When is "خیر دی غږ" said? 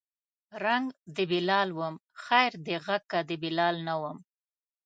2.23-3.03